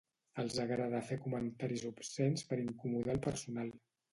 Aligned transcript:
Els 0.43 0.55
agrada 0.63 1.01
fer 1.09 1.17
comentaris 1.27 1.85
obscens 1.91 2.47
per 2.53 2.61
incomodar 2.65 3.17
el 3.19 3.25
personal. 3.29 3.75